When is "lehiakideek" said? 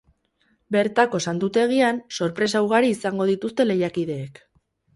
3.71-4.45